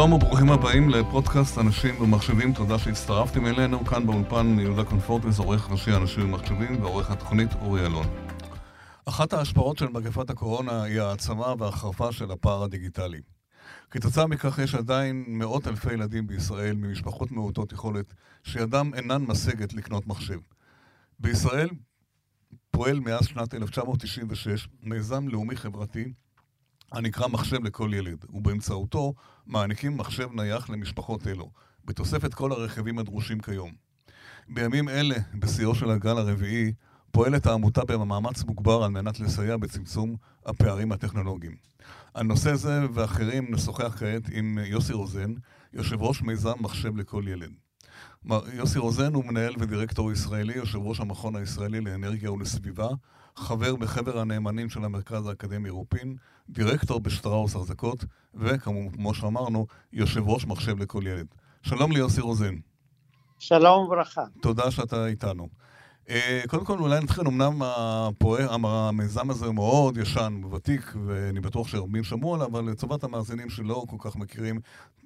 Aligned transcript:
שלום 0.00 0.12
וברוכים 0.12 0.50
הבאים 0.50 0.90
לפודקאסט 0.90 1.58
אנשים 1.58 2.02
ומחשבים, 2.02 2.52
תודה 2.52 2.78
שהצטרפתם 2.78 3.46
אלינו. 3.46 3.84
כאן 3.84 4.06
באולפן 4.06 4.58
יהודה 4.60 4.84
קונפורטס, 4.84 5.38
עורך 5.38 5.70
ראשי 5.70 5.90
אנשים 5.96 6.24
ומחשבים 6.24 6.82
ועורך 6.82 7.10
התוכנית 7.10 7.54
אורי 7.54 7.86
אלון. 7.86 8.06
אחת 9.04 9.32
ההשפעות 9.32 9.78
של 9.78 9.88
מגפת 9.88 10.30
הקורונה 10.30 10.82
היא 10.82 11.00
העצמה 11.00 11.54
והחרפה 11.58 12.12
של 12.12 12.30
הפער 12.30 12.62
הדיגיטלי. 12.62 13.20
כתוצאה 13.90 14.26
מכך 14.26 14.58
יש 14.58 14.74
עדיין 14.74 15.24
מאות 15.28 15.66
אלפי 15.66 15.92
ילדים 15.92 16.26
בישראל 16.26 16.76
ממשפחות 16.76 17.32
מעוטות 17.32 17.72
יכולת 17.72 18.14
שידם 18.42 18.90
אינן 18.94 19.22
משגת 19.22 19.72
לקנות 19.72 20.06
מחשב. 20.06 20.38
בישראל 21.18 21.68
פועל 22.70 23.00
מאז 23.00 23.26
שנת 23.26 23.54
1996 23.54 24.68
מיזם 24.82 25.28
לאומי 25.28 25.56
חברתי 25.56 26.12
הנקרא 26.92 27.28
מחשב 27.28 27.64
לכל 27.64 27.90
ילד, 27.94 28.24
ובאמצעותו 28.28 29.14
מעניקים 29.46 29.96
מחשב 29.96 30.28
נייח 30.32 30.70
למשפחות 30.70 31.26
אלו, 31.26 31.50
בתוספת 31.84 32.34
כל 32.34 32.52
הרכיבים 32.52 32.98
הדרושים 32.98 33.40
כיום. 33.40 33.70
בימים 34.48 34.88
אלה, 34.88 35.16
בשיאו 35.34 35.74
של 35.74 35.90
הגל 35.90 36.18
הרביעי, 36.18 36.72
פועלת 37.10 37.46
העמותה 37.46 37.84
במאמץ 37.84 38.44
מוגבר 38.44 38.82
על 38.82 38.90
מנת 38.90 39.20
לסייע 39.20 39.56
בצמצום 39.56 40.16
הפערים 40.46 40.92
הטכנולוגיים. 40.92 41.56
על 42.14 42.26
נושא 42.26 42.54
זה 42.54 42.80
ואחרים 42.94 43.46
נשוחח 43.54 43.96
כעת 43.98 44.22
עם 44.32 44.58
יוסי 44.64 44.92
רוזן, 44.92 45.34
יושב 45.72 46.02
ראש 46.02 46.22
מיזם 46.22 46.52
מחשב 46.60 46.96
לכל 46.96 47.24
ילד. 47.28 47.50
יוסי 48.52 48.78
רוזן 48.78 49.14
הוא 49.14 49.24
מנהל 49.24 49.54
ודירקטור 49.58 50.12
ישראלי, 50.12 50.54
יושב 50.54 50.78
ראש 50.78 51.00
המכון 51.00 51.36
הישראלי 51.36 51.80
לאנרגיה 51.80 52.32
ולסביבה, 52.32 52.88
חבר 53.36 53.76
בחבר 53.76 54.18
הנאמנים 54.18 54.70
של 54.70 54.84
המרכז 54.84 55.26
האקדמי 55.26 55.70
רופין, 55.70 56.16
דירקטור 56.48 57.00
בשטראוס 57.00 57.56
החזקות, 57.56 58.04
וכמו 58.34 59.14
שאמרנו, 59.14 59.66
יושב 59.92 60.28
ראש 60.28 60.46
מחשב 60.46 60.78
לכל 60.78 61.02
ילד. 61.06 61.26
שלום 61.62 61.92
ליוסי 61.92 62.20
רוזן. 62.20 62.54
שלום 63.38 63.84
וברכה. 63.86 64.24
תודה 64.40 64.70
שאתה 64.70 65.06
איתנו. 65.06 65.48
אה, 66.10 66.42
קודם 66.48 66.64
כל, 66.64 66.78
אולי 66.78 67.00
נתחיל, 67.00 67.24
אמנם 67.26 67.62
המיזם 68.64 69.30
הזה 69.30 69.46
הוא 69.46 69.54
מאוד 69.54 69.96
ישן 69.96 70.40
וותיק, 70.44 70.92
ואני 71.06 71.40
בטוח 71.40 71.68
שהרבים 71.68 72.04
שמעו 72.04 72.34
עליו, 72.34 72.46
אבל 72.46 72.64
לטובת 72.64 73.04
המאזינים 73.04 73.50
שלא 73.50 73.84
כל 73.88 73.96
כך 73.98 74.16
מכירים, 74.16 74.60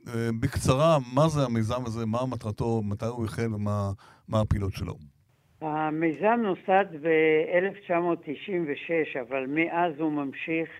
אה, 0.09 0.29
בקצרה, 0.41 0.99
מה 1.13 1.29
זה 1.29 1.45
המיזם 1.45 1.87
הזה, 1.87 2.07
מה 2.07 2.27
מטרתו, 2.27 2.83
מתי 2.83 3.07
הוא 3.07 3.25
החל 3.25 3.55
ומה 3.55 3.93
הפעילות 4.33 4.73
שלו? 4.73 4.95
המיזם 5.61 6.41
נוסד 6.43 6.85
ב-1996, 7.03 9.21
אבל 9.21 9.47
מאז 9.49 10.01
הוא 10.01 10.13
ממשיך, 10.13 10.71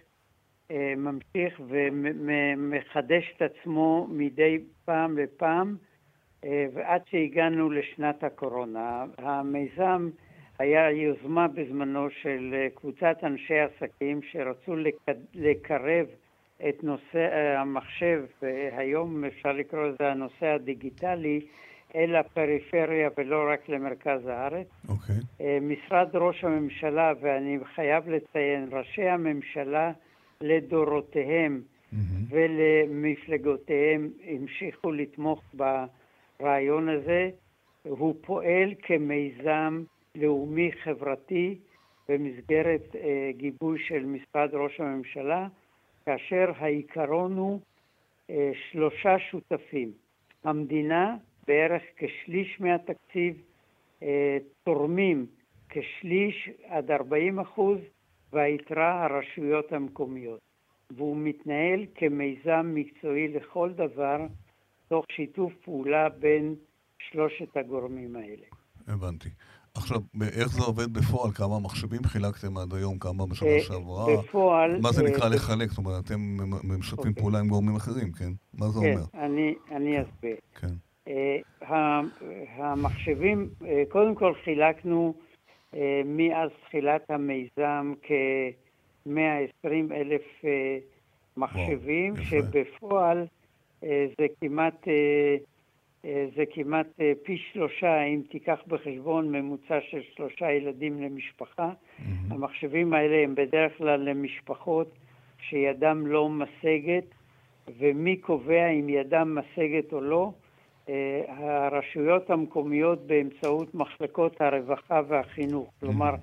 אה, 0.71 0.95
ממשיך 0.97 1.61
ומחדש 1.69 3.35
את 3.37 3.43
עצמו 3.43 4.07
מדי 4.11 4.59
פעם 4.85 5.19
לפעם. 5.19 5.77
אה, 6.45 6.67
ועד 6.75 7.03
שהגענו 7.11 7.71
לשנת 7.71 8.25
הקורונה. 8.25 9.05
המיזם 9.19 10.11
היה 10.59 10.91
יוזמה 10.91 11.49
בזמנו 11.49 12.11
של 12.11 12.55
אה, 12.55 12.69
קבוצת 12.75 13.17
אנשי 13.23 13.59
עסקים 13.59 14.21
שרצו 14.23 14.77
לקרב 15.35 16.07
את 16.69 16.85
נושא 16.85 17.35
המחשב, 17.59 18.25
והיום 18.43 19.25
אפשר 19.25 19.53
לקרוא 19.53 19.87
לזה 19.87 20.11
הנושא 20.11 20.47
הדיגיטלי, 20.47 21.41
אל 21.95 22.17
הפריפריה 22.17 23.09
ולא 23.19 23.49
רק 23.53 23.69
למרכז 23.69 24.27
הארץ. 24.27 24.67
Okay. 24.67 24.89
אוקיי. 24.89 25.61
משרד 25.61 26.09
ראש 26.15 26.45
הממשלה, 26.45 27.13
ואני 27.21 27.59
חייב 27.75 28.09
לציין, 28.09 28.69
ראשי 28.73 29.09
הממשלה 29.09 29.93
לדורותיהם 30.41 31.63
mm-hmm. 31.63 31.97
ולמפלגותיהם 32.31 34.11
המשיכו 34.27 34.93
לתמוך 34.93 35.43
ב... 35.57 35.85
הרעיון 36.41 36.89
הזה, 36.89 37.31
הוא 37.83 38.15
פועל 38.21 38.75
כמיזם 38.83 39.83
לאומי 40.15 40.71
חברתי 40.73 41.59
במסגרת 42.09 42.97
אה, 42.97 43.31
גיבוי 43.37 43.79
של 43.79 44.07
משרד 44.07 44.55
ראש 44.55 44.81
הממשלה, 44.81 45.49
כאשר 46.07 46.53
העיקרון 46.57 47.37
הוא 47.37 47.61
אה, 48.31 48.51
שלושה 48.71 49.19
שותפים. 49.19 49.93
המדינה, 50.45 51.17
בערך 51.49 51.83
כשליש 51.97 52.61
מהתקציב, 52.61 53.43
אה, 54.03 54.39
תורמים 54.65 55.27
כשליש 55.69 56.51
עד 56.65 56.91
40 56.91 57.41
אחוז, 57.41 57.79
והיתרה 58.33 59.05
הרשויות 59.05 59.73
המקומיות. 59.73 60.41
והוא 60.91 61.17
מתנהל 61.17 61.87
כמיזם 61.95 62.73
מקצועי 62.75 63.29
לכל 63.29 63.73
דבר, 63.73 64.27
תוך 64.89 65.05
שיתוף 65.13 65.53
פעולה 65.65 66.09
בין 66.09 66.55
שלושת 66.99 67.57
הגורמים 67.57 68.17
האלה. 68.17 68.47
הבנתי. 68.89 69.29
עכשיו, 69.75 70.01
איך 70.39 70.49
זה 70.49 70.63
עובד 70.63 70.93
בפועל? 70.93 71.33
כמה 71.33 71.59
מחשבים 71.59 72.05
חילקתם 72.05 72.59
עד 72.59 72.75
היום? 72.75 72.99
כמה 72.99 73.27
בשנה 73.27 73.49
אה, 73.49 73.61
שעברה? 73.61 74.07
בפועל... 74.17 74.81
מה 74.81 74.93
זה 74.93 75.03
אה, 75.03 75.11
נקרא 75.11 75.29
לחלק? 75.29 75.69
זאת 75.69 75.79
אומרת, 75.79 76.05
אתם 76.05 76.21
משתפים 76.79 76.99
אוקיי. 76.99 77.15
פעולה 77.15 77.39
עם 77.39 77.49
גורמים 77.49 77.77
אחרים, 77.77 78.13
כן? 78.13 78.33
מה 78.55 78.69
זה 78.69 78.79
אומר? 78.79 79.07
כן, 79.13 79.19
אני 79.71 80.03
אסביר. 80.03 80.37
כן. 80.61 80.75
אה, 81.09 82.01
המחשבים, 82.57 83.49
קודם 83.89 84.15
כל 84.15 84.35
חילקנו 84.35 85.15
מאז 86.05 86.51
תחילת 86.65 87.11
המיזם 87.11 87.93
כ-120 88.03 89.95
אלף 89.95 90.45
מחשבים, 91.37 92.15
שבפועל 92.17 93.27
אה, 93.85 94.07
זה 94.19 94.27
כמעט, 94.41 94.89
אה, 94.89 95.37
אה, 96.05 96.27
זה 96.37 96.45
כמעט 96.51 96.87
פי 97.23 97.39
שלושה, 97.53 98.03
אם 98.03 98.21
תיקח 98.31 98.59
בחשבון 98.67 99.33
ממוצע 99.33 99.79
של 99.91 100.01
שלושה 100.17 100.53
ילדים 100.53 101.03
למשפחה. 101.03 101.71
Mm-hmm. 101.71 102.03
המחשבים 102.31 102.93
האלה 102.93 103.17
הם 103.25 103.35
בדרך 103.35 103.79
כלל 103.79 104.01
למשפחות 104.01 104.95
שידם 105.41 106.07
לא 106.07 106.29
משגת, 106.29 107.05
ומי 107.79 108.17
קובע 108.17 108.69
אם 108.69 108.89
ידם 108.89 109.39
משגת 109.39 109.93
או 109.93 110.01
לא? 110.01 110.33
הרשויות 111.29 112.31
המקומיות 112.31 113.07
באמצעות 113.07 113.75
מחלקות 113.75 114.41
הרווחה 114.41 115.01
והחינוך. 115.09 115.69
Mm-hmm. 115.69 115.81
כלומר, 115.81 116.15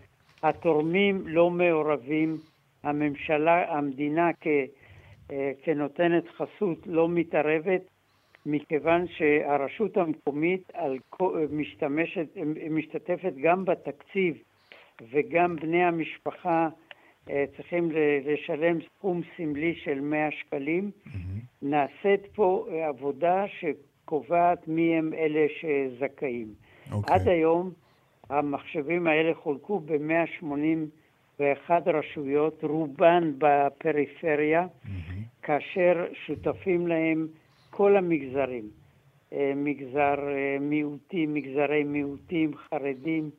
התורמים 0.44 1.24
לא 1.26 1.50
מעורבים, 1.50 2.38
הממשלה, 2.84 3.78
המדינה 3.78 4.30
כ... 4.42 4.48
אה, 5.32 5.52
כנותנת 5.64 6.24
חסות 6.28 6.78
לא 6.86 7.10
מתערבת, 7.10 7.82
מכיוון 8.46 9.08
שהרשות 9.08 9.98
המקומית 9.98 10.72
משתמשת, 11.52 12.28
משתתפת 12.70 13.34
גם 13.42 13.66
בתקציב 13.66 14.38
וגם 15.12 15.56
בני 15.56 15.84
המשפחה 15.84 16.70
אה, 17.30 17.46
צריכים 17.58 17.92
לשלם 18.26 18.78
סכום 18.82 19.22
סמלי 19.38 19.76
של 19.76 20.02
100 20.02 20.32
שקלים. 20.32 20.92
Mm-hmm. 21.06 21.10
נעשית 21.62 22.22
פה 22.36 22.68
עבודה 22.90 23.46
שקובעת 24.02 24.68
מי 24.68 24.96
הם 24.98 25.14
אלה 25.14 25.46
שזכאים. 25.60 26.48
Okay. 26.48 26.94
אוקיי. 26.94 27.16
עד 27.16 27.28
היום 27.28 27.72
המחשבים 28.30 29.08
האלה 29.08 29.34
חולקו 29.34 29.80
ב-180 29.80 30.46
ואחת 31.40 31.88
רשויות, 31.88 32.64
רובן 32.64 33.34
בפריפריה, 33.38 34.66
mm-hmm. 34.66 34.88
כאשר 35.44 36.06
שותפים 36.26 36.88
להם 36.88 37.28
כל 37.70 37.98
המגזרים, 37.98 38.70
אה, 39.34 39.54
מגזר 39.56 40.16
אה, 40.28 40.58
מיעוטים, 40.60 41.34
מגזרי 41.34 41.84
מיעוטים, 41.84 42.52
חרדים, 42.56 43.30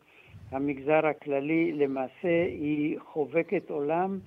המגזר 0.50 1.06
הכללי, 1.06 1.72
למעשה 1.72 2.44
היא 2.48 2.98
חובקת 3.12 3.70
עולם 3.70 4.18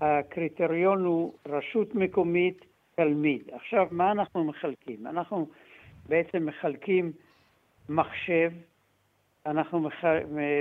והקריטריון 0.00 1.04
הוא 1.04 1.32
רשות 1.46 1.94
מקומית, 1.94 2.64
תלמיד. 2.96 3.42
עכשיו, 3.52 3.86
מה 3.90 4.12
אנחנו 4.12 4.44
מחלקים? 4.44 5.06
אנחנו 5.06 5.46
בעצם 6.08 6.46
מחלקים 6.46 7.12
מחשב, 7.88 8.50
אנחנו 9.46 9.80
מח... 9.80 10.04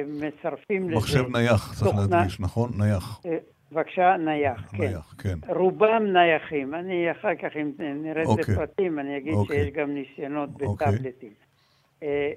מצרפים 0.08 0.90
לזה... 0.90 0.96
מחשב 0.96 1.38
נייח, 1.38 1.74
צריך 1.74 1.96
להדגיש, 1.96 2.40
נכון? 2.40 2.72
נייח. 2.78 3.22
אה, 3.26 3.38
בבקשה, 3.72 4.18
נייח, 4.18 4.72
כן. 4.72 4.78
נייח, 4.78 5.16
כן. 5.18 5.38
רובם 5.48 6.04
נייחים. 6.14 6.76
אני 6.76 7.12
אחר 7.12 7.36
כך, 7.36 7.58
אם 7.62 7.72
נרד 7.80 8.26
אוקיי. 8.26 8.54
לפרטים, 8.56 9.00
אני 9.00 9.18
אגיד 9.18 9.34
אוקיי. 9.34 9.64
שיש 9.64 9.74
גם 9.74 9.94
ניסיונות 9.94 10.50
אוקיי. 10.62 10.88
בטאבלטים. 10.88 11.34
אה, 12.04 12.32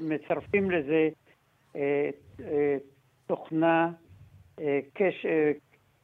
ומצרפים 0.00 0.70
לזה 0.70 1.08
אה, 1.76 2.10
תוכנה, 3.26 3.90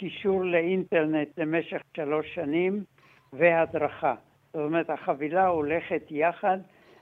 קישור 0.01 0.45
לאינטרנט 0.45 1.29
למשך 1.39 1.83
שלוש 1.97 2.35
שנים 2.35 2.85
והדרכה. 3.33 4.15
זאת 4.53 4.65
אומרת, 4.65 4.91
החבילה 4.91 5.47
הולכת 5.47 6.03
יחד. 6.11 6.59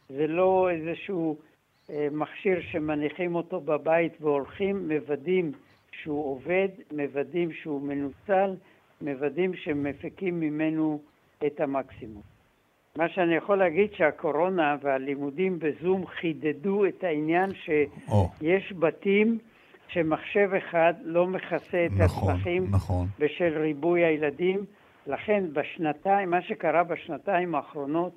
זה 0.08 0.26
לא 0.26 0.70
איזשהו 0.70 1.36
אה, 1.90 2.08
מכשיר 2.12 2.60
שמניחים 2.60 3.34
אותו 3.34 3.60
בבית 3.60 4.12
והולכים, 4.20 4.88
מוודאים 4.88 5.52
שהוא 5.92 6.24
עובד, 6.32 6.68
מוודאים 6.92 7.52
שהוא 7.52 7.82
מנוצל, 7.82 8.54
מוודאים 9.00 9.54
שמפיקים 9.54 10.40
ממנו 10.40 11.00
את 11.46 11.60
המקסימום. 11.60 12.22
מה 12.96 13.08
שאני 13.08 13.34
יכול 13.34 13.58
להגיד 13.58 13.92
שהקורונה 13.92 14.76
והלימודים 14.82 15.58
בזום 15.58 16.06
חידדו 16.06 16.86
את 16.86 17.04
העניין 17.04 17.50
שיש 17.54 18.72
בתים 18.72 19.38
שמחשב 19.88 20.50
אחד 20.54 20.94
לא 21.02 21.26
מכסה 21.26 21.86
את 21.86 21.90
נכון, 21.98 22.30
הצרכים 22.30 22.66
נכון. 22.70 23.06
בשל 23.18 23.58
ריבוי 23.58 24.04
הילדים. 24.04 24.64
לכן 25.06 25.44
בשנתיים, 25.52 26.30
מה 26.30 26.42
שקרה 26.42 26.84
בשנתיים 26.84 27.54
האחרונות, 27.54 28.12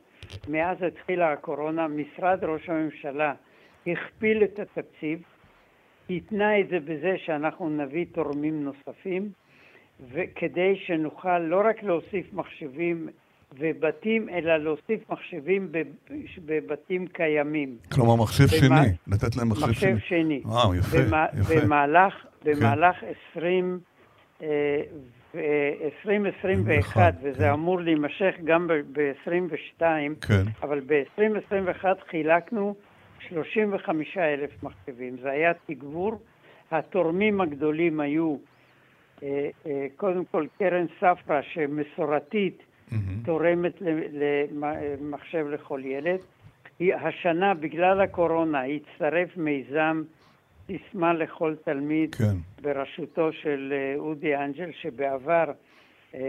מאז 0.48 0.78
התחילה 0.84 1.32
הקורונה, 1.32 1.88
משרד 1.88 2.44
ראש 2.44 2.70
הממשלה 2.70 3.34
הכפיל 3.88 4.44
את 4.44 4.60
התקציב, 4.60 5.22
התנה 6.10 6.60
את 6.60 6.68
זה 6.70 6.80
בזה 6.80 7.16
שאנחנו 7.18 7.70
נביא 7.70 8.06
תורמים 8.12 8.64
נוספים, 8.64 9.30
וכדי 10.12 10.76
שנוכל 10.76 11.40
לא 11.40 11.62
רק 11.66 11.84
להוסיף 11.84 12.34
מחשבים 12.34 13.10
ובתים, 13.60 14.30
אלא 14.30 14.58
להוסיף 14.58 15.10
מחשבים 15.10 15.72
בבתים 16.46 17.08
קיימים. 17.08 17.78
כלומר, 17.92 18.16
מחשב 18.16 18.44
במה... 18.44 18.84
שני, 18.84 18.96
לתת 19.08 19.36
להם 19.36 19.50
מחשב, 19.50 19.68
מחשב 19.68 19.98
שני. 19.98 20.00
שני. 20.00 20.42
וואו, 20.46 20.76
יפה, 20.76 20.98
במה... 21.08 21.26
יפה. 21.40 21.62
במהלך, 21.62 22.14
כן. 22.44 22.52
במהלך 22.52 22.96
20... 23.32 23.80
2021, 25.36 26.98
אה, 26.98 27.10
וזה 27.24 27.38
כן. 27.38 27.50
אמור 27.50 27.82
להימשך 27.82 28.36
גם 28.44 28.68
ב-22, 28.68 29.82
כן. 30.22 30.44
אבל 30.62 30.82
ב-2021 30.86 31.86
חילקנו 32.10 32.76
35 33.30 34.18
אלף 34.18 34.64
מחשבים. 34.64 35.18
זה 35.22 35.30
היה 35.30 35.52
תגבור. 35.68 36.20
התורמים 36.72 37.42
הגדולים 37.42 38.00
היו 38.00 38.36
אה, 39.24 39.50
אה, 39.66 39.88
קודם 39.96 40.26
כל 40.26 40.46
קרן 40.60 40.86
ספרא, 40.98 41.42
שמסורתית 41.42 42.64
mm-hmm. 42.92 43.26
תורמת 43.26 43.82
למחשב 44.52 45.46
לכל 45.48 45.82
ילד. 45.86 46.20
השנה, 46.82 47.54
בגלל 47.54 48.02
הקורונה, 48.02 48.64
הצטרף 48.64 49.38
מיזם 49.38 50.04
סיסמה 50.68 51.14
לכל 51.14 51.56
תלמיד 51.66 52.16
כן. 52.16 52.36
בראשותו 52.62 53.34
של 53.34 53.74
אה, 53.76 54.00
אודי 54.00 54.36
אנג'ל, 54.36 54.70
שבעבר 54.82 55.52
אה, 56.16 56.20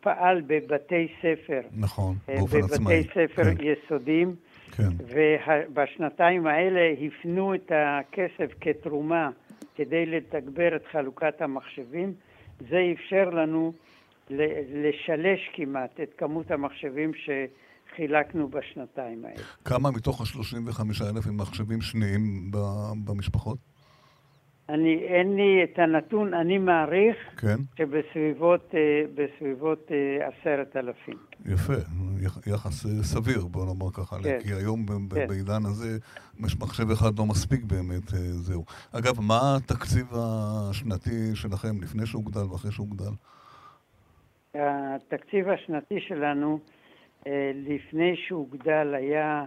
פעל 0.00 0.40
בבתי 0.40 1.08
ספר. 1.18 1.60
נכון, 1.76 2.16
באופן 2.28 2.58
עצמאי. 2.58 3.02
בבתי 3.02 3.08
ספר 3.08 3.44
כן. 3.44 3.64
יסודיים. 3.64 4.34
כן. 4.72 4.88
ובשנתיים 5.08 6.46
האלה 6.46 6.94
הפנו 7.06 7.54
את 7.54 7.72
הכסף 7.74 8.54
כתרומה 8.60 9.30
כדי 9.74 10.06
לתגבר 10.06 10.76
את 10.76 10.86
חלוקת 10.92 11.42
המחשבים. 11.42 12.12
זה 12.70 12.92
אפשר 12.92 13.30
לנו 13.30 13.72
לשלש 14.30 15.40
כמעט 15.54 16.00
את 16.00 16.10
כמות 16.18 16.50
המחשבים 16.50 17.12
שחילקנו 17.14 18.48
בשנתיים 18.48 19.24
האלה. 19.24 19.42
כמה 19.64 19.90
מתוך 19.90 20.20
ה-35,000 20.20 21.28
הם 21.28 21.36
מחשבים 21.36 21.80
שניים 21.80 22.50
במשפחות? 23.04 23.58
אני, 24.68 24.94
אין 24.94 25.36
לי 25.36 25.64
את 25.64 25.78
הנתון, 25.78 26.34
אני 26.34 26.58
מעריך 26.58 27.16
כן? 27.36 27.56
שבסביבות 27.78 28.74
אה, 28.74 28.80
בסביבות 29.14 29.88
אה, 29.90 30.28
עשרת 30.28 30.76
אלפים. 30.76 31.16
יפה, 31.46 31.72
יחס 32.46 32.86
אה, 32.86 33.02
סביר, 33.02 33.46
בוא 33.46 33.66
נאמר 33.66 33.90
ככה, 33.92 34.16
כן. 34.22 34.38
כי 34.42 34.52
היום 34.52 34.86
כן. 35.14 35.28
בעידן 35.28 35.66
הזה 35.66 35.98
מחשב 36.38 36.90
אחד 36.90 37.18
לא 37.18 37.26
מספיק 37.26 37.64
באמת, 37.64 38.10
זהו. 38.32 38.64
אגב, 38.92 39.20
מה 39.20 39.56
התקציב 39.56 40.06
השנתי 40.12 41.34
שלכם 41.34 41.82
לפני 41.82 42.06
שהוגדל 42.06 42.44
ואחרי 42.52 42.72
שהוגדל? 42.72 43.12
התקציב 44.54 45.48
השנתי 45.48 46.00
שלנו 46.00 46.58
לפני 47.54 48.16
שהוגדל 48.16 48.94
היה 48.94 49.44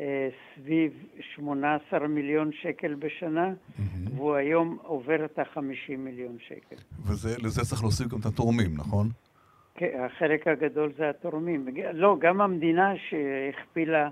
אה, 0.00 0.28
סביב 0.54 0.92
18 1.34 2.08
מיליון 2.08 2.50
שקל 2.62 2.94
בשנה, 2.94 3.48
mm-hmm. 3.48 3.82
והוא 4.14 4.34
היום 4.34 4.78
עובר 4.82 5.24
את 5.24 5.38
ה-50 5.38 5.96
מיליון 5.98 6.36
שקל. 6.48 6.76
ולזה 7.06 7.62
צריך 7.62 7.82
להוסיף 7.82 8.08
גם 8.08 8.20
את 8.20 8.26
התורמים, 8.26 8.76
נכון? 8.76 9.08
כן, 9.74 10.00
החלק 10.06 10.46
הגדול 10.46 10.92
זה 10.98 11.10
התורמים. 11.10 11.66
לא, 11.92 12.16
גם 12.20 12.40
המדינה 12.40 12.92
שהכפילה 13.08 14.08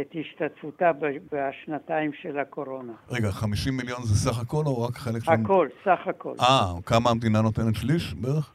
את 0.00 0.14
השתתפותה 0.20 0.90
בשנתיים 1.32 2.10
של 2.22 2.38
הקורונה. 2.38 2.92
רגע, 3.10 3.30
50 3.30 3.76
מיליון 3.76 4.02
זה 4.02 4.30
סך 4.30 4.40
הכל 4.40 4.62
או 4.66 4.82
רק 4.82 4.96
חלק 4.96 5.24
של... 5.24 5.32
הכל, 5.32 5.68
סך 5.84 6.06
הכל. 6.06 6.34
אה, 6.40 6.72
כמה 6.86 7.10
המדינה 7.10 7.40
נותנת? 7.42 7.74
שליש 7.74 8.14
בערך? 8.14 8.52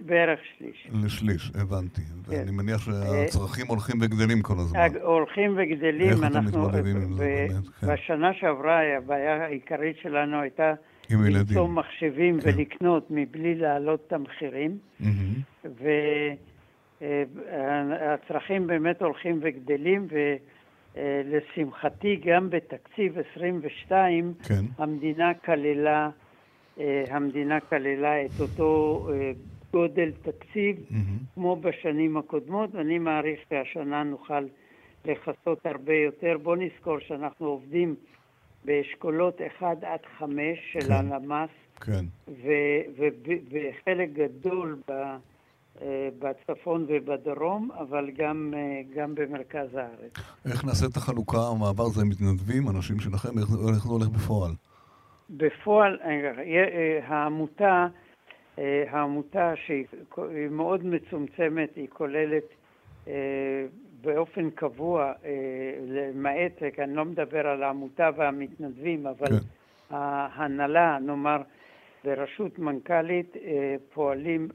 בערך 0.00 0.40
שליש. 0.58 0.88
לשליש, 1.04 1.50
הבנתי. 1.54 2.00
כן. 2.00 2.36
ואני 2.36 2.50
מניח 2.50 2.78
שהצרכים 2.78 3.66
הולכים 3.66 3.96
וגדלים 4.00 4.42
כל 4.42 4.54
הזמן. 4.58 4.80
הולכים 5.02 5.54
וגדלים. 5.56 6.10
איך 6.10 6.18
אתם 6.26 6.44
מתמודדים 6.44 6.96
עם 6.96 7.12
זה 7.12 7.24
באמת? 7.48 7.68
כן. 7.80 7.86
בשנה 7.86 8.34
שעברה 8.34 8.96
הבעיה 8.96 9.44
העיקרית 9.44 9.96
שלנו 10.02 10.40
הייתה 10.40 10.74
למצוא 11.10 11.68
מחשבים 11.68 12.40
כן. 12.40 12.48
ולקנות 12.48 13.06
מבלי 13.10 13.54
להעלות 13.54 14.04
את 14.06 14.12
המחירים. 14.12 14.78
והצרכים 17.00 18.66
באמת 18.66 19.02
הולכים 19.02 19.40
וגדלים, 19.42 20.08
ולשמחתי 20.96 22.20
גם 22.26 22.50
בתקציב 22.50 23.18
22 23.32 24.34
כן. 24.42 24.64
המדינה 24.78 25.34
כללה 25.44 26.10
המדינה 27.08 27.60
כללה 27.60 28.24
את 28.24 28.40
אותו 28.40 29.08
גודל 29.72 30.10
תקציב 30.22 30.76
mm-hmm. 30.76 31.34
כמו 31.34 31.56
בשנים 31.56 32.16
הקודמות, 32.16 32.74
ואני 32.74 32.98
מעריך 32.98 33.40
שהשנה 33.50 34.02
נוכל 34.02 34.46
לכסות 35.04 35.66
הרבה 35.66 35.94
יותר. 35.94 36.36
בואו 36.42 36.56
נזכור 36.56 36.98
שאנחנו 36.98 37.46
עובדים 37.46 37.94
באשכולות 38.64 39.40
1 39.58 39.66
עד 39.82 39.98
5 40.18 40.36
של 40.72 40.80
כן. 40.80 40.92
הלמ"ס, 40.92 41.50
כן. 41.80 42.04
וחלק 43.50 44.08
גדול 44.12 44.78
ב, 44.88 44.92
אה, 45.82 46.08
בצפון 46.18 46.86
ובדרום, 46.88 47.70
אבל 47.78 48.10
גם, 48.16 48.54
אה, 48.56 48.82
גם 48.94 49.14
במרכז 49.14 49.74
הארץ. 49.74 50.12
איך 50.52 50.64
נעשה 50.64 50.86
את 50.86 50.96
החלוקה, 50.96 51.38
המעבר 51.38 51.88
זה 51.88 52.04
מתנדבים, 52.04 52.68
אנשים 52.68 53.00
שלכם, 53.00 53.38
איך, 53.38 53.48
איך 53.74 53.84
זה 53.84 53.92
הולך 53.92 54.08
בפועל? 54.08 54.52
בפועל, 55.30 55.98
אה, 56.04 56.98
העמותה 57.06 57.86
העמותה 58.58 59.56
שהיא 59.56 59.84
מאוד 60.50 60.86
מצומצמת, 60.86 61.76
היא 61.76 61.88
כוללת 61.88 62.44
אה, 63.08 63.12
באופן 64.00 64.50
קבוע, 64.50 65.12
אה, 65.24 65.30
למעט, 65.86 66.62
אני 66.78 66.94
לא 66.94 67.04
מדבר 67.04 67.46
על 67.46 67.62
העמותה 67.62 68.10
והמתנדבים, 68.16 69.06
אבל 69.06 69.26
כן. 69.26 69.46
ההנהלה, 69.90 70.98
נאמר, 71.00 71.42
בראשות 72.04 72.58
מנכ"לית 72.58 73.36
פועלים 73.94 74.48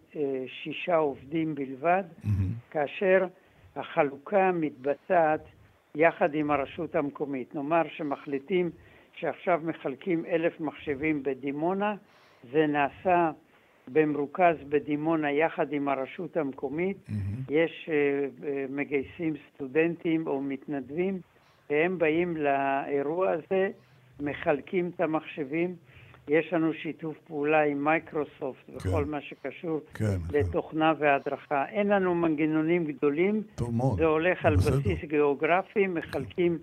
שישה 0.48 0.96
עובדים 0.96 1.56
בלבד, 1.56 2.04
mm-hmm. 2.04 2.72
כאשר 2.72 3.28
החלוקה 3.76 4.52
מתבצעת 4.52 5.42
יחד 5.96 6.36
עם 6.36 6.52
הרשות 6.52 6.96
המקומית. 6.96 7.56
נאמר 7.56 7.82
שמחליטים 7.90 8.70
שעכשיו 9.14 9.62
מחלקים 9.64 10.26
אלף 10.26 10.60
מחשבים 10.60 11.24
בדימונה, 11.24 11.96
זה 12.52 12.68
נעשה 12.68 13.32
במרוכז 13.88 14.56
בדימונה 14.70 15.32
יחד 15.32 15.74
עם 15.74 15.90
הרשות 15.90 16.38
המקומית. 16.38 16.98
Mm-hmm. 17.08 17.14
יש 17.50 17.90
uh, 17.90 18.44
מגייסים 18.70 19.34
סטודנטים 19.54 20.28
או 20.28 20.42
מתנדבים, 20.42 21.20
והם 21.70 21.98
באים 21.98 22.38
לאירוע 22.38 23.32
הזה, 23.32 23.70
מחלקים 24.20 24.92
את 24.96 25.02
המחשבים. 25.02 25.76
יש 26.28 26.54
לנו 26.54 26.74
שיתוף 26.74 27.18
פעולה 27.28 27.64
עם 27.64 27.84
מייקרוסופט 27.84 28.66
כן. 28.68 28.90
וכל 28.90 29.06
מה 29.06 29.22
שקשור 29.22 29.80
כן, 29.94 30.18
לתוכנה 30.34 30.94
כן. 30.96 31.04
והדרכה. 31.04 31.66
אין 31.70 31.88
לנו 31.88 32.16
מנגנונים 32.16 32.86
גדולים. 32.86 33.42
טוב 33.56 33.74
מאוד. 33.74 33.98
זה 33.98 34.06
הולך 34.06 34.46
על 34.46 34.56
בסדר. 34.56 34.78
בסיס 34.78 35.04
גיאוגרפי, 35.04 35.88
מחלקים 35.88 36.58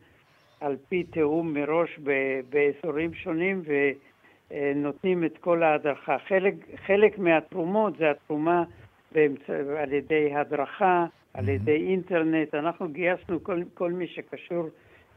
על 0.60 0.76
פי 0.88 1.04
תיאום 1.04 1.54
מראש 1.54 2.00
באזורים 2.50 3.14
שונים, 3.14 3.62
ו... 3.66 3.72
אה, 4.54 4.72
נותנים 4.76 5.24
את 5.24 5.38
כל 5.38 5.62
ההדרכה. 5.62 6.16
חלק, 6.28 6.54
חלק 6.86 7.18
מהתרומות 7.18 7.96
זה 7.96 8.10
התרומה 8.10 8.64
באמצע, 9.12 9.52
על 9.78 9.92
ידי 9.92 10.34
הדרכה, 10.34 11.06
על 11.34 11.48
ידי 11.48 11.86
אינטרנט. 11.88 12.54
אנחנו 12.54 12.88
גייסנו 12.88 13.44
כל, 13.44 13.62
כל 13.74 13.92
מי 13.92 14.06
שקשור 14.06 14.68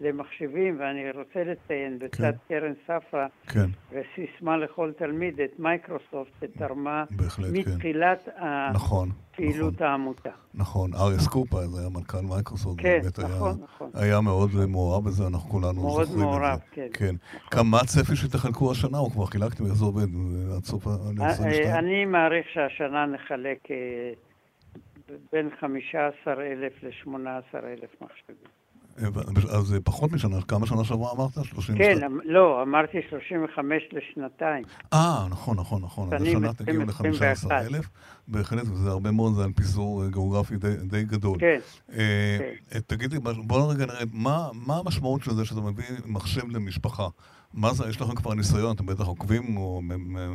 למחשבים, 0.01 0.79
ואני 0.79 1.11
רוצה 1.11 1.43
לציין 1.43 1.99
בצד 1.99 2.33
כן. 2.47 2.59
קרן 2.59 2.73
ספרא, 2.83 3.27
כן. 3.47 3.65
וסיסמה 3.91 4.57
לכל 4.57 4.91
תלמיד, 4.97 5.41
את 5.41 5.59
מייקרוסופט 5.59 6.31
שתרמה 6.41 7.03
בהחלט, 7.11 7.49
מתחילת 7.53 8.25
כן. 8.25 8.71
נכון, 8.73 9.09
פעילות 9.35 9.73
נכון. 9.73 9.87
העמותה. 9.87 10.29
נכון, 10.53 10.91
אריס 10.93 11.27
קופה, 11.27 11.67
זה 11.67 11.81
היה 11.81 11.89
מנכ"ל 11.89 12.21
מייקרוסופט, 12.21 12.81
כן, 12.81 12.99
נכון, 13.23 13.47
היה, 13.47 13.63
נכון. 13.63 13.89
היה 13.93 14.21
מאוד 14.21 14.49
מעורב 14.67 15.05
בזה, 15.05 15.27
אנחנו 15.27 15.49
כולנו 15.49 15.81
מאוד 15.81 16.03
זוכרים 16.03 16.25
מעורב, 16.25 16.43
את 16.43 16.59
זה. 16.59 16.65
כן. 16.71 16.87
כן. 16.93 17.15
נכון. 17.35 17.49
כמה 17.51 17.77
הצפי 17.77 18.15
שתחלקו 18.15 18.71
השנה, 18.71 18.97
או 18.97 19.09
כבר 19.09 19.25
חילקתם, 19.25 19.65
איך 19.65 19.73
זה 19.73 19.85
עובד 19.85 20.07
עד 20.55 20.63
סוף 20.63 20.87
ה-22? 20.87 21.67
אני 21.79 22.05
מעריך 22.05 22.45
שהשנה 22.53 23.05
נחלק 23.05 23.71
אה, 23.71 24.11
בין 25.31 25.49
15,000 25.59 26.71
ל-18,000 26.83 28.05
מחשבים. 28.05 28.35
אז 29.49 29.75
פחות 29.83 30.11
משנה, 30.11 30.41
כמה 30.41 30.67
שנה 30.67 30.83
שעברה 30.83 31.11
אמרת? 31.11 31.31
32? 31.43 31.77
כן, 31.77 32.03
אמ- 32.03 32.19
לא, 32.25 32.61
אמרתי 32.61 32.97
35 33.09 33.83
לשנתיים. 33.91 34.63
אה, 34.93 35.27
נכון, 35.29 35.57
נכון, 35.57 35.81
נכון. 35.81 36.13
אז 36.13 36.21
השנה 36.21 36.53
תגיעו 36.53 36.83
ל-15,000, 36.83 37.87
בהחלט, 38.27 38.67
וזה 38.71 38.89
הרבה 38.89 39.11
מאוד, 39.11 39.35
זה 39.35 39.43
על 39.43 39.51
פיזור 39.55 40.03
אה, 40.03 40.09
גיאוגרפי 40.09 40.57
די, 40.57 40.75
די 40.83 41.03
גדול. 41.03 41.37
כן. 41.39 41.59
אה, 41.93 42.37
כן. 42.69 42.79
תגידי, 42.79 43.19
בואו 43.19 43.69
רגע 43.69 43.85
נראה, 43.85 44.03
מה, 44.13 44.49
מה 44.53 44.77
המשמעות 44.77 45.23
של 45.23 45.33
זה 45.33 45.45
שאתה 45.45 45.61
מביא 45.61 45.85
מחשב 46.05 46.47
למשפחה? 46.49 47.07
מה 47.53 47.73
זה, 47.73 47.89
יש 47.89 48.01
לכם 48.01 48.15
כבר 48.15 48.33
ניסיון, 48.33 48.75
אתם 48.75 48.85
בטח 48.85 49.05
עוקבים 49.07 49.57
או 49.57 49.81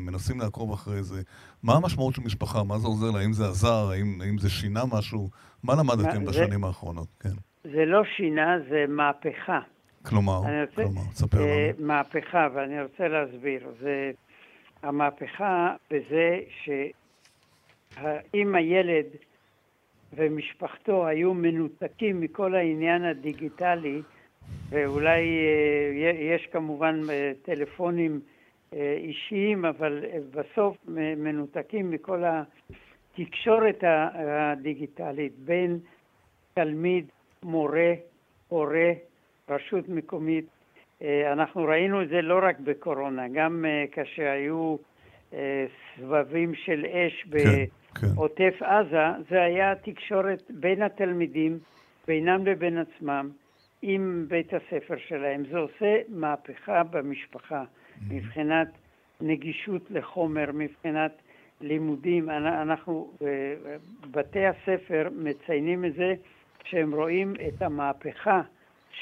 מנסים 0.01 0.41
לעקוב 0.41 0.73
אחרי 0.73 1.03
זה. 1.03 1.23
מה 1.63 1.75
המשמעות 1.75 2.15
של 2.15 2.23
משפחה? 2.23 2.63
מה 2.63 2.79
זה 2.79 2.87
עוזר 2.87 3.11
לה? 3.11 3.21
האם 3.21 3.33
זה 3.33 3.49
עזר? 3.49 3.91
האם, 3.91 4.21
האם 4.21 4.39
זה 4.39 4.51
שינה 4.51 4.83
משהו? 4.93 5.31
מה 5.63 5.75
למדתם 5.75 6.25
בשנים. 6.25 6.65
האחרונות? 6.65 7.09
כן. 7.21 7.33
זה 7.65 7.85
לא 7.85 8.05
שינה, 8.05 8.59
זה 8.69 8.85
מהפכה. 8.89 9.61
כלומר, 10.07 10.39
רוצה, 10.39 10.75
כלומר, 10.75 11.01
תספר 11.13 11.39
לנו. 11.39 11.47
אה, 11.49 11.71
מהפכה, 11.79 12.49
ואני 12.55 12.83
רוצה 12.83 13.09
להסביר. 13.09 13.69
זה 13.81 14.11
המהפכה 14.83 15.77
בזה 15.91 16.41
שאם 16.65 18.55
הילד 18.55 19.07
ומשפחתו 20.13 21.07
היו 21.07 21.35
מנותקים 21.35 22.21
מכל 22.21 22.55
העניין 22.55 23.05
הדיגיטלי, 23.05 24.03
ואולי 24.69 25.21
אה, 25.21 26.11
יש 26.35 26.49
כמובן 26.53 27.01
אה, 27.11 27.33
טלפונים 27.43 28.21
אישיים, 28.97 29.65
אבל 29.65 30.05
בסוף 30.31 30.77
מנותקים 31.17 31.91
מכל 31.91 32.23
התקשורת 32.25 33.85
הדיגיטלית 33.85 35.33
בין 35.39 35.79
תלמיד 36.55 37.07
מורה, 37.45 37.95
הורה, 38.49 38.93
רשות 39.49 39.89
מקומית. 39.89 40.45
אה, 41.03 41.33
אנחנו 41.33 41.65
ראינו 41.65 42.03
את 42.03 42.09
זה 42.09 42.23
לא 42.23 42.41
רק 42.43 42.61
בקורונה, 42.61 43.29
גם 43.29 43.65
אה, 43.69 43.85
כשהיו 43.93 44.77
אה, 45.33 45.67
סבבים 45.97 46.55
של 46.55 46.87
אש 46.87 47.23
כן, 47.23 47.31
בעוטף 48.15 48.55
כן. 48.59 48.65
עזה, 48.65 49.25
זה 49.31 49.43
היה 49.43 49.75
תקשורת 49.75 50.43
בין 50.51 50.83
התלמידים, 50.83 51.59
בינם 52.07 52.47
לבין 52.47 52.79
עצמם, 52.79 53.31
עם 53.83 54.25
בית 54.29 54.55
הספר 54.55 54.95
שלהם. 55.09 55.43
זה 55.51 55.59
עושה 55.59 55.97
מהפכה 56.09 56.83
במשפחה 56.83 57.63
mm-hmm. 57.63 58.15
מבחינת 58.15 58.69
נגישות 59.21 59.91
לחומר, 59.91 60.53
מבחינת 60.55 61.13
לימודים. 61.61 62.31
אנחנו, 62.31 63.11
בתי 64.11 64.47
הספר 64.47 65.09
מציינים 65.17 65.85
את 65.85 65.95
זה 65.95 66.15
שהם 66.65 66.95
רואים 66.95 67.35
את 67.49 67.63
המהפכה 67.63 68.41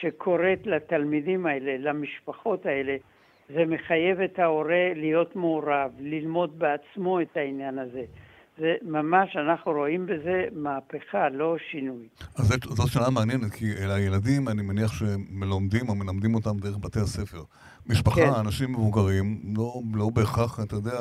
שקורית 0.01 0.67
לתלמידים 0.67 1.47
האלה, 1.47 1.91
למשפחות 1.91 2.67
האלה, 2.67 2.97
זה 3.55 3.65
מחייב 3.67 4.21
את 4.21 4.39
ההורה 4.39 4.93
להיות 4.97 5.37
מעורב, 5.37 5.91
ללמוד 5.99 6.59
בעצמו 6.59 7.21
את 7.21 7.37
העניין 7.37 7.79
הזה. 7.79 8.05
זה 8.59 8.75
ממש, 8.83 9.37
אנחנו 9.37 9.73
רואים 9.73 10.07
בזה 10.07 10.45
מהפכה, 10.53 11.29
לא 11.29 11.57
שינוי. 11.71 12.09
אז 12.37 12.55
זו 12.69 12.89
שאלה 12.89 13.11
מעניינת, 13.11 13.53
כי 13.53 13.67
הילדים, 13.67 14.49
אני 14.49 14.63
מניח 14.63 14.93
שמלומדים 14.93 15.89
או 15.89 15.95
מלמדים 15.95 16.35
אותם 16.35 16.59
דרך 16.59 16.77
בתי 16.81 17.01
הספר. 17.01 17.43
משפחה, 17.87 18.21
כן. 18.21 18.31
אנשים 18.47 18.73
מבוגרים, 18.73 19.41
לא, 19.57 19.75
לא 19.95 20.11
בהכרח, 20.15 20.61
אתה 20.61 20.77
יודע, 20.77 20.99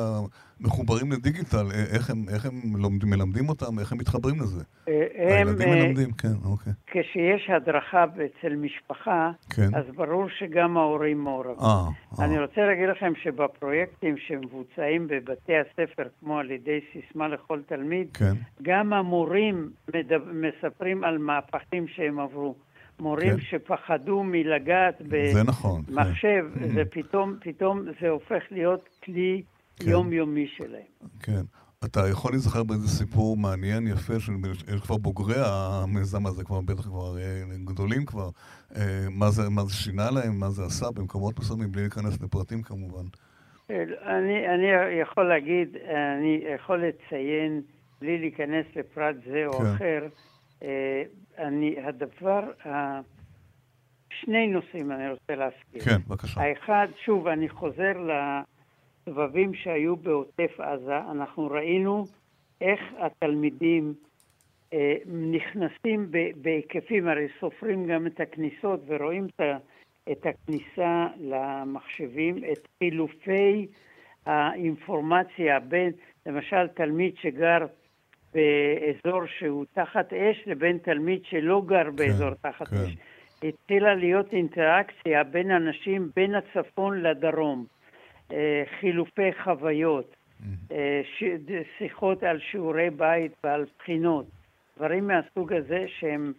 מחוברים 0.62 1.12
לדיגיטל, 1.12 1.66
איך 1.94 2.10
הם, 2.10 2.26
איך 2.34 2.46
הם 2.46 2.54
לומדים, 2.76 3.10
מלמדים 3.10 3.50
אותם, 3.50 3.80
איך 3.80 3.92
הם 3.92 3.98
מתחברים 3.98 4.36
לזה? 4.40 4.64
אה, 4.90 5.08
הם, 5.16 5.48
הילדים 5.48 5.68
אה, 5.68 5.76
מלמדים, 5.76 6.12
כן, 6.12 6.34
אוקיי. 6.46 6.74
כשיש 6.88 7.50
הדרכה 7.50 8.04
אצל 8.04 8.56
משפחה, 8.56 9.32
כן. 9.50 9.76
אז 9.76 9.86
ברור 9.96 10.26
שגם 10.40 10.78
ההורים 10.78 11.24
מעורבים. 11.24 11.56
אה, 11.62 11.88
אה. 12.20 12.26
אני 12.26 12.40
רוצה 12.40 12.62
להגיד 12.62 12.90
לכם 12.90 13.14
שבפרויקטים 13.24 14.16
שמבוצעים 14.28 15.08
בבתי 15.08 15.54
הספר, 15.58 16.04
כמו 16.20 16.40
על 16.40 16.52
ידי 16.52 16.80
סיסמה 16.94 17.28
לכל 17.28 17.60
תלמיד, 17.68 18.08
כן. 18.14 18.34
גם 18.62 18.94
המורים 18.94 19.70
מדבר, 19.96 20.32
מספרים 20.34 21.04
על 21.04 21.18
מהפכים 21.18 21.88
שהם 21.88 22.20
עברו. 22.20 22.56
מורים 23.02 23.38
כן. 23.38 23.42
שפחדו 23.42 24.24
מלגעת 24.24 25.02
נכון, 25.46 25.82
במחשב, 25.88 26.46
כן. 26.60 26.70
זה 26.70 26.84
פתאום, 26.92 27.36
פתאום 27.42 27.82
זה 28.02 28.10
הופך 28.10 28.44
להיות 28.52 28.90
כלי 29.04 29.42
כן. 29.76 29.90
יומיומי 29.90 30.48
שלהם. 30.48 31.10
כן. 31.20 31.42
אתה 31.86 32.08
יכול 32.08 32.32
להיזכר 32.32 32.64
באיזה 32.64 32.88
סיפור 32.88 33.38
מעניין, 33.38 33.88
יפה, 33.88 34.20
של 34.20 34.34
כבר 34.82 34.98
בוגרי 34.98 35.36
המיזם 35.46 36.26
הזה, 36.26 36.44
כבר 36.44 36.62
בטח 36.62 36.82
כבר 36.82 37.18
אה, 37.18 37.44
גדולים 37.66 38.06
כבר, 38.06 38.30
אה, 38.76 39.08
מה 39.10 39.30
זה, 39.30 39.50
מה 39.50 39.64
זה 39.64 39.74
שינה 39.74 40.12
להם, 40.12 40.40
מה 40.40 40.50
זה 40.50 40.66
עשה 40.66 40.86
במקומות 40.96 41.40
מסוימים, 41.40 41.72
בלי 41.72 41.82
להיכנס 41.82 42.22
לפרטים 42.22 42.62
כמובן. 42.62 43.04
אני, 43.70 44.48
אני 44.48 44.68
יכול 45.02 45.30
להגיד, 45.30 45.78
אני 46.18 46.42
יכול 46.56 46.84
לציין, 46.86 47.62
בלי 48.02 48.18
להיכנס 48.18 48.66
לפרט 48.76 49.16
זה 49.26 49.46
או 49.48 49.60
כן. 49.60 49.66
אחר, 49.66 50.04
אה, 50.04 50.08
אני, 51.38 51.76
הדבר, 51.84 52.52
שני 54.10 54.48
נושאים 54.48 54.92
אני 54.92 55.10
רוצה 55.10 55.36
להזכיר. 55.36 55.82
כן, 55.82 56.02
בבקשה. 56.08 56.42
האחד, 56.42 56.88
שוב, 57.06 57.28
אני 57.28 57.50
חוזר 57.50 57.94
לסבבים 59.08 59.54
שהיו 59.54 59.96
בעוטף 59.96 60.60
עזה, 60.60 60.98
אנחנו 60.98 61.48
ראינו 61.48 62.06
איך 62.62 62.80
התלמידים 62.98 63.94
אה, 64.74 64.96
נכנסים 65.08 66.12
בהיקפים, 66.42 67.08
הרי 67.08 67.28
סופרים 67.40 67.88
גם 67.88 68.08
את 68.08 68.20
הכניסות 68.20 68.80
ורואים 68.88 69.26
את, 69.26 69.42
את 70.12 70.26
הכניסה 70.26 71.08
למחשבים, 71.20 72.38
את 72.52 72.68
חילופי 72.80 73.68
האינפורמציה 74.26 75.60
בין, 75.60 75.92
למשל, 76.26 76.68
תלמיד 76.68 77.14
שגר 77.22 77.66
באזור 78.34 79.26
שהוא 79.26 79.66
תחת 79.74 80.14
אש 80.14 80.44
לבין 80.46 80.78
תלמיד 80.78 81.22
שלא 81.24 81.62
גר 81.66 81.84
כן, 81.84 81.96
באזור 81.96 82.34
תחת 82.34 82.68
כן. 82.68 82.76
אש. 82.76 82.98
התחילה 83.44 83.96
להיות 83.96 84.34
אינטראקציה 84.34 85.24
בין 85.24 85.52
אנשים 85.52 86.10
בין 86.16 86.36
הצפון 86.36 87.02
לדרום, 87.02 87.66
אה, 88.32 88.64
חילופי 88.80 89.34
חוויות, 89.44 90.16
אה, 90.72 91.02
שיחות 91.78 92.24
על 92.24 92.40
שיעורי 92.40 92.90
בית 92.90 93.32
ועל 93.44 93.66
בחינות, 93.80 94.26
דברים 94.78 95.08
מהסוג 95.08 95.54
הזה 95.54 95.86
שהם 96.00 96.34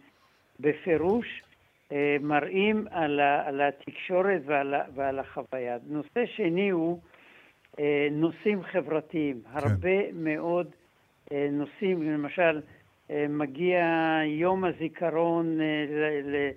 בפירוש 0.59 1.41
אה, 1.91 2.17
מראים 2.21 2.87
על, 2.91 3.19
ה, 3.19 3.47
על 3.47 3.61
התקשורת 3.61 4.41
ועל, 4.45 4.73
ועל 4.95 5.19
החוויה. 5.19 5.77
נושא 5.87 6.25
שני 6.25 6.69
הוא 6.69 6.99
נושאים 8.11 8.63
חברתיים. 8.63 9.41
כן. 9.41 9.49
הרבה 9.53 10.11
מאוד 10.13 10.67
נושאים, 11.51 12.01
למשל, 12.01 12.61
אה, 13.11 13.25
מגיע 13.29 13.85
יום 14.25 14.65
הזיכרון, 14.65 15.61
אה, 15.61 15.85
ל, 15.89 16.35
ל, 16.35 16.51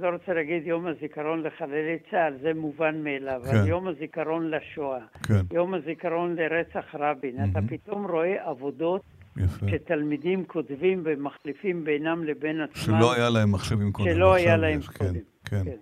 לא 0.00 0.08
רוצה 0.08 0.34
להגיד 0.34 0.66
יום 0.66 0.86
הזיכרון 0.86 1.42
לחללי 1.42 1.98
צה"ל, 2.10 2.34
זה 2.42 2.54
מובן 2.54 3.04
מאליו, 3.04 3.42
כן. 3.44 3.56
אבל 3.56 3.68
יום 3.68 3.88
הזיכרון 3.88 4.50
לשואה, 4.50 4.98
כן. 5.22 5.40
יום 5.52 5.74
הזיכרון 5.74 6.36
לרצח 6.36 6.94
רבין, 6.94 7.38
mm-hmm. 7.38 7.50
אתה 7.50 7.60
פתאום 7.68 8.06
רואה 8.06 8.50
עבודות 8.50 9.02
יפה. 9.36 9.66
שתלמידים 9.70 10.44
כותבים 10.44 11.02
ומחליפים 11.04 11.84
בינם 11.84 12.24
לבין 12.24 12.60
עצמם. 12.60 12.82
שלא 12.82 13.12
היה 13.12 13.30
להם 13.30 13.52
מחשבים 13.52 13.92
קודם. 13.92 14.10
שלא 14.10 14.34
היה 14.34 14.56
להם 14.56 14.78
יש, 14.78 14.88
קודם. 14.88 15.12
כן, 15.12 15.20
כן, 15.44 15.64
כן. 15.66 15.76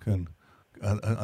כן. 0.00 0.20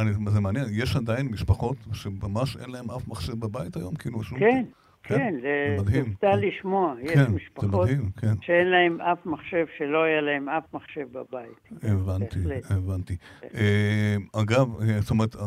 אני, 0.00 0.10
זה 0.30 0.40
מעניין, 0.40 0.66
יש 0.70 0.96
עדיין 0.96 1.26
משפחות 1.26 1.76
שממש 1.92 2.56
אין 2.56 2.70
להם 2.70 2.90
אף 2.90 3.08
מחשב 3.08 3.40
בבית 3.40 3.76
היום? 3.76 3.94
כאילו 3.94 4.22
שום... 4.22 4.38
כן. 4.38 4.64
כן, 5.04 5.18
כן, 5.18 5.34
זה 5.42 5.76
הופתע 6.00 6.32
כן. 6.32 6.38
לשמוע. 6.38 6.94
יש 7.02 7.10
כן, 7.10 7.32
משפחות 7.32 7.88
מדהים, 7.90 8.10
כן. 8.16 8.34
שאין 8.40 8.66
להם 8.66 9.00
אף 9.00 9.26
מחשב, 9.26 9.66
שלא 9.78 10.02
היה 10.02 10.20
להם 10.20 10.48
אף 10.48 10.64
מחשב 10.74 11.06
בבית. 11.12 11.82
הבנתי, 11.82 12.38
הבנתי. 12.70 13.16
כן. 13.40 13.48
Uh, 13.52 14.40
אגב, 14.42 14.80
אה, 14.82 15.00
זאת 15.00 15.10
אומרת, 15.10 15.36
אה, 15.36 15.42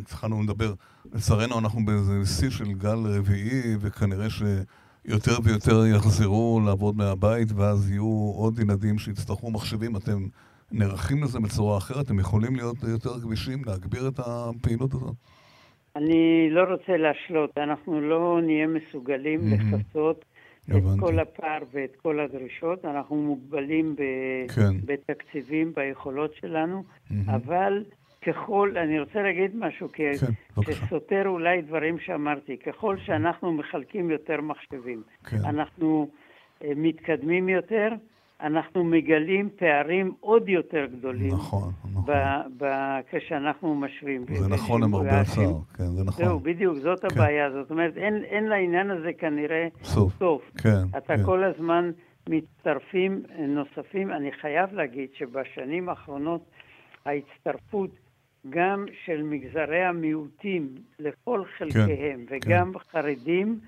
התחלנו 0.00 0.42
לדבר, 0.42 0.74
לצערנו 1.12 1.58
אנחנו 1.58 1.84
באיזה 1.84 2.26
שיא 2.26 2.50
של 2.50 2.72
גל 2.72 2.98
רביעי, 3.04 3.76
וכנראה 3.80 4.26
שיותר 4.30 5.32
ויותר 5.44 5.86
יחזרו 5.86 6.60
לעבוד 6.66 6.96
מהבית, 6.96 7.52
ואז 7.52 7.90
יהיו 7.90 8.32
עוד 8.36 8.58
ילדים 8.58 8.98
שיצטרכו 8.98 9.50
מחשבים. 9.50 9.96
אתם 9.96 10.26
נערכים 10.72 11.24
לזה 11.24 11.40
בצורה 11.40 11.78
אחרת? 11.78 12.10
הם 12.10 12.18
יכולים 12.18 12.56
להיות 12.56 12.76
יותר 12.82 13.18
גמישים, 13.18 13.64
להגביר 13.64 14.08
את 14.08 14.20
הפעילות 14.26 14.94
הזאת? 14.94 15.14
אני 15.96 16.48
לא 16.50 16.62
רוצה 16.62 16.96
להשלות, 16.96 17.58
אנחנו 17.58 18.00
לא 18.00 18.40
נהיה 18.42 18.66
מסוגלים 18.66 19.40
mm-hmm. 19.40 19.76
לכסות 19.76 20.24
את 20.70 20.82
כל 21.00 21.18
הפער 21.18 21.58
ואת 21.72 21.96
כל 21.96 22.20
הדרישות, 22.20 22.84
אנחנו 22.84 23.16
מוגבלים 23.16 23.96
ב... 23.96 24.02
כן. 24.54 24.76
בתקציבים, 24.84 25.72
ביכולות 25.76 26.34
שלנו, 26.34 26.82
mm-hmm. 26.82 27.14
אבל 27.34 27.84
ככל, 28.26 28.72
אני 28.76 29.00
רוצה 29.00 29.22
להגיד 29.22 29.56
משהו, 29.56 29.92
כי 29.92 30.02
כן, 30.18 30.72
שסותר 30.72 31.22
אולי 31.26 31.62
דברים 31.62 31.98
שאמרתי, 31.98 32.56
ככל 32.56 32.96
שאנחנו 32.98 33.52
מחלקים 33.52 34.10
יותר 34.10 34.40
מחשבים, 34.40 35.02
כן. 35.24 35.36
אנחנו 35.44 36.08
uh, 36.10 36.64
מתקדמים 36.76 37.48
יותר, 37.48 37.88
אנחנו 38.42 38.84
מגלים 38.84 39.48
פערים 39.56 40.12
עוד 40.20 40.48
יותר 40.48 40.86
גדולים. 40.86 41.32
נכון, 41.32 41.72
נכון. 41.92 42.04
ב- 42.06 42.64
ב- 42.64 43.00
כשאנחנו 43.10 43.74
משווים. 43.74 44.24
זה 44.28 44.48
נכון 44.48 44.82
למרבה 44.82 45.20
הצער, 45.20 45.58
כן, 45.76 45.84
זה 45.84 46.04
נכון. 46.04 46.24
זהו, 46.24 46.40
בדיוק, 46.40 46.78
זאת 46.78 47.00
כן. 47.00 47.06
הבעיה. 47.12 47.50
זאת 47.50 47.70
אומרת, 47.70 47.96
אין, 47.96 48.24
אין 48.24 48.44
לעניין 48.44 48.90
הזה 48.90 49.12
כנראה 49.18 49.68
סוף. 49.82 50.12
סוף. 50.18 50.50
כן, 50.62 50.98
אתה 50.98 51.16
כן. 51.16 51.22
כל 51.24 51.44
הזמן 51.44 51.90
מצטרפים 52.28 53.22
נוספים. 53.48 54.12
אני 54.12 54.32
חייב 54.32 54.72
להגיד 54.72 55.08
שבשנים 55.14 55.88
האחרונות 55.88 56.50
ההצטרפות 57.06 57.90
גם 58.50 58.84
של 59.04 59.22
מגזרי 59.22 59.84
המיעוטים 59.84 60.68
לכל 60.98 61.42
כן, 61.44 61.64
חלקיהם, 61.64 62.24
כן, 62.28 62.36
וגם 62.48 62.72
כן. 62.72 62.78
חרדים, 62.78 63.58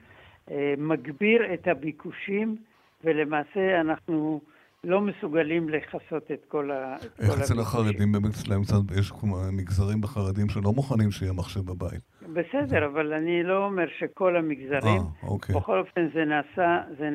אה, 0.50 0.74
מגביר 0.78 1.54
את 1.54 1.68
הביקושים, 1.68 2.56
ולמעשה 3.04 3.80
אנחנו... 3.80 4.40
לא 4.84 5.00
מסוגלים 5.00 5.68
לכסות 5.68 6.30
את 6.32 6.44
כל 6.48 6.70
ה... 6.70 6.96
איך 7.20 7.40
אצל 7.40 7.60
החרדים 7.60 8.12
באמת 8.12 8.30
אצלם 8.30 8.62
קצת, 8.62 8.98
יש 8.98 9.12
מגזרים 9.52 10.00
בחרדים 10.00 10.48
שלא 10.48 10.72
מוכנים 10.72 11.10
שיהיה 11.10 11.32
מחשב 11.32 11.60
בבית. 11.60 12.00
בסדר, 12.22 12.86
אבל 12.86 13.12
אני 13.12 13.42
לא 13.42 13.64
אומר 13.64 13.84
שכל 13.98 14.36
המגזרים. 14.36 15.02
אה, 15.02 15.28
אוקיי. 15.28 15.54
בכל 15.54 15.78
אופן 15.78 16.08
זה 16.14 16.24
נעשה, 16.24 16.82
זה, 16.98 17.08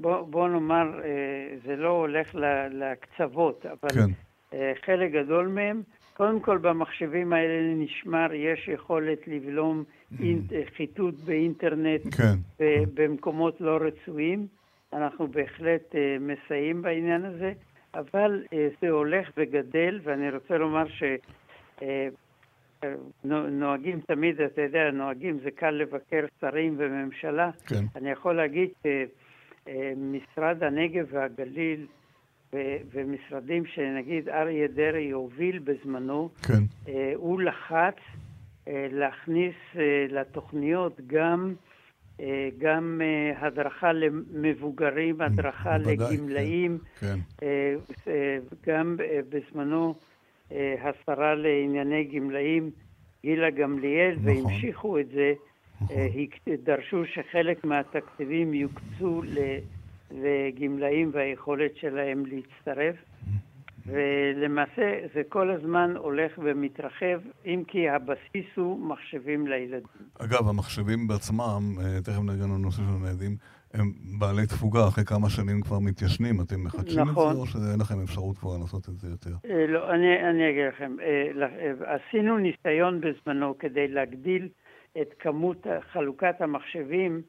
בוא, 0.00 0.22
בוא 0.22 0.48
נאמר, 0.48 1.00
אה, 1.04 1.56
זה 1.66 1.76
לא 1.76 1.88
הולך 1.88 2.34
לקצוות, 2.70 3.66
אבל 3.66 3.90
כן. 3.90 4.10
אה, 4.54 4.72
חלק 4.86 5.12
גדול 5.12 5.48
מהם, 5.48 5.82
קודם 6.16 6.40
כל 6.40 6.58
במחשבים 6.58 7.32
האלה 7.32 7.74
נשמר, 7.74 8.34
יש 8.34 8.68
יכולת 8.68 9.18
לבלום 9.26 9.84
mm. 10.12 10.16
חיטוט 10.76 11.14
באינטרנט 11.24 12.14
כן. 12.16 12.64
במקומות 12.94 13.60
לא 13.60 13.78
רצויים. 13.80 14.46
אנחנו 14.92 15.26
בהחלט 15.26 15.94
אה, 15.94 16.16
מסייעים 16.20 16.82
בעניין 16.82 17.24
הזה, 17.24 17.52
אבל 17.94 18.42
אה, 18.52 18.68
זה 18.80 18.90
הולך 18.90 19.30
וגדל, 19.36 20.00
ואני 20.02 20.30
רוצה 20.30 20.58
לומר 20.58 20.88
ש... 20.88 21.02
אה, 21.82 22.08
תמיד, 24.06 24.40
אתה 24.40 24.62
יודע, 24.62 24.90
נוהגים, 24.90 25.38
זה 25.44 25.50
קל 25.50 25.70
לבקר 25.70 26.26
שרים 26.40 26.74
וממשלה. 26.78 27.50
כן. 27.66 27.84
אני 27.96 28.10
יכול 28.10 28.36
להגיד 28.36 28.68
שמשרד 28.82 30.62
הנגב 30.62 31.06
והגליל 31.10 31.86
ו- 32.52 32.76
ומשרדים 32.92 33.66
שנגיד 33.66 34.28
אריה 34.28 34.68
דרעי 34.68 35.10
הוביל 35.10 35.58
בזמנו, 35.58 36.28
כן. 36.46 36.92
הוא 37.14 37.40
לחץ 37.40 37.96
להכניס 38.66 39.56
לתוכניות 40.08 41.00
גם 41.06 41.54
גם 42.58 43.00
אה, 43.04 43.46
הדרכה 43.46 43.92
למבוגרים, 43.92 45.20
mm, 45.20 45.24
הדרכה 45.24 45.78
בוודאי, 45.78 46.16
לגמלאים, 46.16 46.78
כן, 47.00 47.16
כן. 47.38 47.46
אה, 48.10 48.38
גם 48.66 48.96
בזמנו 49.28 49.94
השרה 50.82 51.34
לענייני 51.34 52.04
גמלאים, 52.04 52.70
גילה 53.22 53.50
גמליאל, 53.50 54.16
נכון. 54.16 54.26
והמשיכו 54.26 54.98
את 54.98 55.08
זה, 55.08 55.32
נכון. 55.80 55.96
דרשו 56.64 57.02
שחלק 57.06 57.64
מהתקציבים 57.64 58.54
יוקצו 58.54 59.22
לגמלאים 60.10 61.10
והיכולת 61.12 61.76
שלהם 61.76 62.24
להצטרף. 62.26 62.96
ולמעשה 63.86 65.00
זה 65.14 65.22
כל 65.28 65.50
הזמן 65.50 65.94
הולך 65.96 66.32
ומתרחב, 66.38 67.20
אם 67.46 67.62
כי 67.66 67.88
הבסיס 67.88 68.46
הוא 68.56 68.86
מחשבים 68.88 69.46
לילדים. 69.46 70.06
אגב, 70.18 70.48
המחשבים 70.48 71.08
בעצמם, 71.08 71.62
אה, 71.80 72.00
תכף 72.00 72.22
נגע 72.22 72.44
לנושא 72.44 72.76
של 72.76 73.06
הילדים, 73.06 73.36
הם 73.74 73.92
בעלי 74.18 74.46
תפוגה, 74.46 74.88
אחרי 74.88 75.04
כמה 75.04 75.30
שנים 75.30 75.60
כבר 75.60 75.78
מתיישנים. 75.78 76.40
אתם 76.40 76.64
מחדשים 76.64 77.00
נכון. 77.00 77.30
את 77.30 77.34
זה, 77.34 77.40
או 77.40 77.46
שאין 77.46 77.80
לכם 77.80 78.02
אפשרות 78.02 78.38
כבר 78.38 78.58
לעשות 78.60 78.88
את 78.88 78.98
זה 78.98 79.08
יותר? 79.08 79.30
אה, 79.50 79.66
לא, 79.66 79.90
אני, 79.90 80.30
אני 80.30 80.50
אגיד 80.50 80.64
לכם. 80.68 80.96
אה, 81.02 81.94
עשינו 81.94 82.38
ניסיון 82.38 83.00
בזמנו 83.00 83.58
כדי 83.58 83.88
להגדיל 83.88 84.48
את 85.00 85.14
כמות 85.18 85.66
חלוקת 85.92 86.40
המחשבים, 86.40 87.22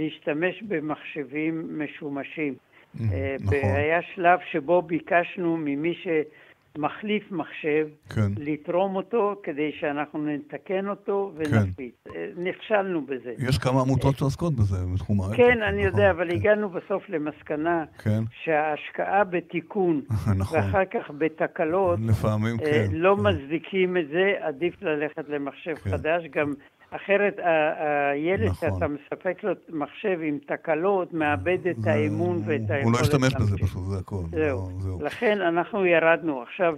להשתמש 0.00 0.62
במחשבים 0.62 1.78
משומשים. 1.78 2.54
אה, 3.12 3.36
נכון. 3.40 3.58
והיה 3.58 4.00
שלב 4.14 4.38
שבו 4.52 4.82
ביקשנו 4.82 5.56
ממי 5.56 5.94
שמחליף 6.74 7.32
מחשב, 7.32 7.88
כן. 8.14 8.32
לתרום 8.36 8.96
אותו 8.96 9.34
כדי 9.42 9.72
שאנחנו 9.80 10.26
נתקן 10.26 10.88
אותו 10.88 11.32
ונפיץ. 11.36 11.94
כן. 12.04 12.10
אה, 12.16 12.26
נכשלנו 12.36 13.06
בזה. 13.06 13.34
יש 13.48 13.58
כמה 13.58 13.80
עמותות 13.80 14.18
שעוסקות 14.18 14.54
בזה 14.56 14.76
בתחום 14.94 15.20
ההייטק. 15.20 15.36
כן, 15.36 15.62
אני 15.62 15.86
נכון, 15.86 16.00
יודע, 16.00 16.10
אבל 16.10 16.30
כן. 16.30 16.36
הגענו 16.36 16.68
בסוף 16.68 17.08
למסקנה 17.08 17.84
כן. 17.98 18.22
שההשקעה 18.44 19.24
בתיקון, 19.24 20.00
נכון. 20.38 20.58
ואחר 20.58 20.84
כך 20.84 21.10
בתקלות, 21.18 21.98
לפעמים 22.08 22.60
אה, 22.60 22.64
כן. 22.64 22.86
לא 22.92 23.16
כן. 23.18 23.26
מצדיקים 23.26 23.96
את 23.96 24.08
זה, 24.08 24.32
עדיף 24.40 24.82
ללכת 24.82 25.28
למחשב 25.28 25.74
כן. 25.74 25.90
חדש. 25.90 26.24
גם 26.30 26.52
אחרת 26.90 27.38
הילד 27.76 28.48
נכון. 28.48 28.70
שאתה 28.70 28.88
מספק 28.88 29.44
לו 29.44 29.52
מחשב 29.68 30.18
עם 30.22 30.38
תקלות, 30.46 31.12
מאבד 31.12 31.66
את 31.66 31.76
האמון 31.86 32.42
ואת 32.46 32.60
היכולת 32.70 32.84
הוא 32.84 32.92
לא 32.92 32.98
ישתמש 32.98 33.34
בזה 33.34 33.56
פשוט, 33.56 33.82
זה 33.84 33.98
הכל. 33.98 34.22
זהו. 34.30 34.40
לא, 34.40 34.68
זהו. 34.78 35.02
לכן 35.02 35.40
אנחנו 35.40 35.86
ירדנו. 35.86 36.42
עכשיו, 36.42 36.74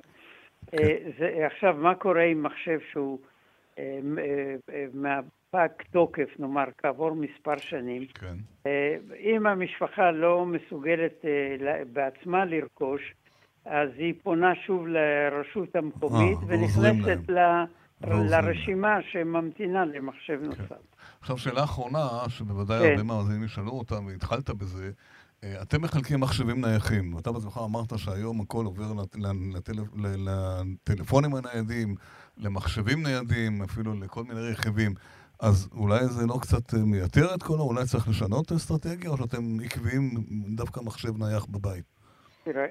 כן. 0.66 0.79
אה, 0.79 0.97
זה, 1.18 1.47
עכשיו, 1.47 1.77
מה 1.79 1.94
קורה 1.94 2.23
עם 2.23 2.42
מחשב 2.42 2.79
שהוא 2.92 3.18
אה, 3.79 3.99
אה, 4.73 4.87
מהפג 4.94 5.68
תוקף, 5.90 6.29
נאמר, 6.38 6.64
כעבור 6.79 7.11
מספר 7.14 7.57
שנים? 7.57 8.03
כן. 8.07 8.35
אם 9.21 9.47
המשפחה 9.47 10.11
לא 10.11 10.47
מסוגלת 10.47 11.25
בעצמה 11.92 12.44
לרכוש, 12.44 13.14
אז 13.64 13.88
היא 13.97 14.14
פונה 14.23 14.55
שוב 14.55 14.87
לרשות 14.87 15.77
המקומית 15.77 16.38
ונכנסת 16.47 17.31
ל... 17.31 17.38
לרשימה 18.07 18.97
שממתינה 19.13 19.85
למחשב 19.85 20.39
כן. 20.41 20.45
נוסף. 20.45 20.83
עכשיו, 21.21 21.39
שאלה 21.39 21.65
אחרונה, 21.65 22.09
שבוודאי 22.29 22.79
כן. 22.79 22.91
הרבה 22.91 23.03
מהמאזינים 23.03 23.45
ישאלו 23.45 23.71
אותה, 23.71 23.99
והתחלת 24.07 24.51
בזה, 24.51 24.91
אה, 25.45 25.63
אתם 25.63 25.83
מחלקים 25.83 26.21
מחשבים 26.21 26.65
נייחים. 26.65 27.19
אתה 27.19 27.33
בעצמך 27.33 27.61
אמרת 27.65 27.99
שהיום 27.99 28.41
הכל 28.41 28.65
עובר 28.65 28.93
לטלפונים 29.97 31.35
הניידים, 31.35 31.95
למחשבים 32.39 33.03
ניידים, 33.03 33.63
אפילו 33.63 33.95
לכל 33.95 34.25
מיני 34.25 34.41
רכיבים. 34.41 34.95
אז 35.41 35.69
אולי 35.73 36.07
זה 36.07 36.27
לא 36.27 36.39
קצת 36.43 36.75
אה, 36.75 36.79
מייתר 36.79 37.35
את 37.35 37.43
כל 37.43 37.59
אולי 37.59 37.85
צריך 37.85 38.09
לשנות 38.09 38.47
את 38.47 38.51
האסטרטגיה, 38.51 39.11
או 39.11 39.17
שאתם 39.17 39.57
עקביים 39.65 40.11
דווקא 40.57 40.81
מחשב 40.81 41.17
נייח 41.17 41.47
בבית? 41.47 41.98
תראה, 42.53 42.67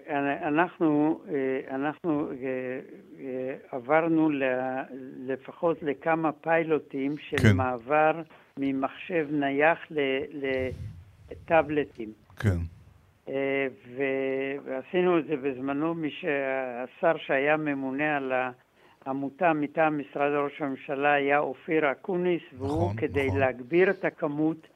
אנחנו, 0.47 1.19
אה, 1.29 1.75
אנחנו 1.75 2.31
אה, 2.31 2.35
אה, 3.19 3.55
עברנו 3.71 4.29
לפחות 5.27 5.83
לכמה 5.83 6.31
פיילוטים 6.31 7.15
של 7.17 7.37
כן. 7.37 7.55
מעבר 7.55 8.21
ממחשב 8.59 9.27
נייח 9.31 9.79
לטאבלטים. 11.31 12.09
כן. 12.39 12.57
ועשינו 14.65 15.19
את 15.19 15.25
זה 15.25 15.35
בזמנו, 15.35 15.93
מי 15.93 16.11
שהשר 16.11 17.17
שהיה 17.17 17.57
ממונה 17.57 18.17
על 18.17 18.33
העמותה 19.05 19.53
מטעם 19.53 19.99
משרד 19.99 20.31
ראש 20.31 20.61
הממשלה 20.61 21.13
היה 21.13 21.39
אופיר 21.39 21.91
אקוניס, 21.91 22.41
והוא 22.57 22.67
נכון, 22.67 22.95
כדי 22.95 23.27
נכון. 23.27 23.39
להגביר 23.39 23.89
את 23.89 24.05
הכמות 24.05 24.67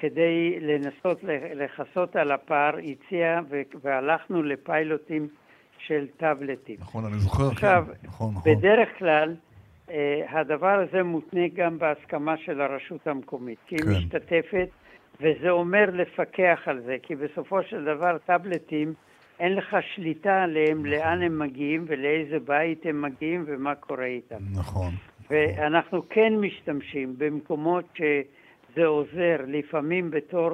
כדי 0.00 0.60
לנסות 0.60 1.24
לכסות 1.54 2.16
על 2.16 2.32
הפער, 2.32 2.76
הציע 2.76 3.40
והלכנו 3.82 4.42
לפיילוטים 4.42 5.28
של 5.78 6.06
טאבלטים. 6.16 6.76
נכון, 6.80 7.04
אני 7.04 7.18
זוכר, 7.18 7.44
כן. 7.44 7.52
עכשיו, 7.52 7.84
כן. 7.86 8.08
נכון, 8.08 8.34
נכון. 8.34 8.52
בדרך 8.52 8.88
כלל, 8.98 9.34
אה, 9.90 10.22
הדבר 10.28 10.84
הזה 10.88 11.02
מותנה 11.02 11.48
גם 11.54 11.78
בהסכמה 11.78 12.36
של 12.36 12.60
הרשות 12.60 13.06
המקומית, 13.06 13.58
כי 13.66 13.76
כן. 13.76 13.88
היא 13.88 13.98
משתתפת, 13.98 14.68
וזה 15.20 15.50
אומר 15.50 15.84
לפקח 15.92 16.60
על 16.66 16.80
זה, 16.80 16.96
כי 17.02 17.14
בסופו 17.14 17.62
של 17.62 17.84
דבר 17.84 18.18
טאבלטים, 18.18 18.94
אין 19.40 19.54
לך 19.54 19.76
שליטה 19.94 20.42
עליהם, 20.42 20.86
לאן 20.86 21.22
הם 21.22 21.38
מגיעים 21.38 21.84
ולאיזה 21.88 22.38
בית 22.38 22.86
הם 22.86 23.02
מגיעים 23.02 23.44
ומה 23.46 23.74
קורה 23.74 24.04
איתם. 24.04 24.38
נכון. 24.52 24.90
ואנחנו 25.30 26.02
כן 26.08 26.32
משתמשים 26.36 27.14
במקומות 27.18 27.84
ש... 27.94 28.02
זה 28.74 28.86
עוזר. 28.86 29.36
לפעמים 29.46 30.10
בתור, 30.10 30.50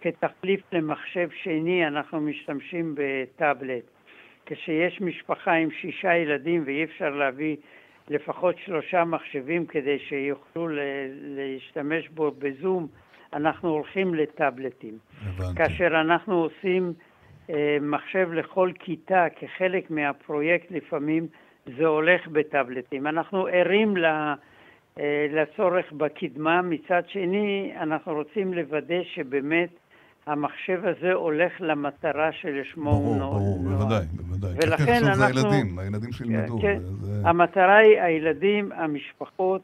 כתחליף 0.00 0.60
למחשב 0.72 1.28
שני, 1.42 1.86
אנחנו 1.86 2.20
משתמשים 2.20 2.94
בטאבלט. 2.96 3.84
כשיש 4.46 5.00
משפחה 5.00 5.52
עם 5.52 5.70
שישה 5.70 6.16
ילדים 6.16 6.62
ואי 6.66 6.84
אפשר 6.84 7.10
להביא 7.10 7.56
לפחות 8.08 8.54
שלושה 8.58 9.04
מחשבים 9.04 9.66
כדי 9.66 9.98
שיוכלו 9.98 10.68
להשתמש 11.12 12.08
בו 12.08 12.30
בזום, 12.38 12.86
אנחנו 13.32 13.68
הולכים 13.68 14.14
לטאבלטים. 14.14 14.98
הבנתי. 15.22 15.56
כאשר 15.56 15.86
אנחנו 15.86 16.34
עושים 16.34 16.92
אה, 17.50 17.78
מחשב 17.80 18.28
לכל 18.32 18.70
כיתה 18.78 19.26
כחלק 19.36 19.90
מהפרויקט 19.90 20.70
לפעמים, 20.70 21.26
זה 21.78 21.86
הולך 21.86 22.28
בטאבלטים. 22.28 23.06
אנחנו 23.06 23.46
ערים 23.46 23.96
ל... 23.96 24.04
אה, 24.04 24.34
לצורך 25.30 25.92
בקדמה, 25.92 26.62
מצד 26.62 27.02
שני 27.06 27.72
אנחנו 27.80 28.12
רוצים 28.12 28.54
לוודא 28.54 29.02
שבאמת 29.14 29.68
המחשב 30.26 30.80
הזה 30.84 31.12
הולך 31.12 31.52
למטרה 31.60 32.32
שלשמו 32.32 32.90
הוא 32.90 33.16
נועד. 33.16 33.32
ברור, 33.32 33.58
ברור, 33.62 33.76
בוודאי, 33.76 34.06
בוודאי. 34.12 34.50
ולכן 34.56 35.04
אנחנו... 35.04 35.14
זה 35.14 35.26
הילדים, 35.26 35.78
הילדים 35.78 36.12
שילמדו. 36.12 36.58
כן, 36.62 36.78
זה... 36.82 37.28
המטרה 37.28 37.76
היא 37.76 38.00
הילדים, 38.00 38.72
המשפחות, 38.72 39.62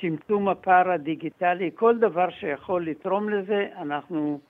צמצום 0.00 0.48
הפער 0.48 0.90
הדיגיטלי, 0.90 1.70
כל 1.74 1.98
דבר 1.98 2.30
שיכול 2.30 2.86
לתרום 2.86 3.28
לזה, 3.28 3.66
אנחנו 3.80 4.40